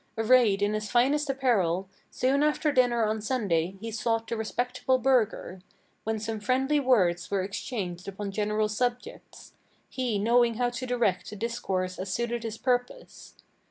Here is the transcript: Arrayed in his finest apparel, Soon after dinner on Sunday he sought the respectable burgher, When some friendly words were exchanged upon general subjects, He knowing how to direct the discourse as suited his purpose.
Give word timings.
Arrayed 0.17 0.63
in 0.63 0.73
his 0.73 0.89
finest 0.89 1.29
apparel, 1.29 1.87
Soon 2.09 2.41
after 2.41 2.71
dinner 2.71 3.05
on 3.05 3.21
Sunday 3.21 3.77
he 3.79 3.91
sought 3.91 4.25
the 4.27 4.35
respectable 4.35 4.97
burgher, 4.97 5.61
When 6.05 6.17
some 6.17 6.39
friendly 6.39 6.79
words 6.79 7.29
were 7.29 7.43
exchanged 7.43 8.07
upon 8.07 8.31
general 8.31 8.67
subjects, 8.67 9.53
He 9.91 10.17
knowing 10.17 10.55
how 10.55 10.71
to 10.71 10.87
direct 10.87 11.29
the 11.29 11.35
discourse 11.35 11.99
as 11.99 12.11
suited 12.11 12.41
his 12.41 12.57
purpose. 12.57 13.35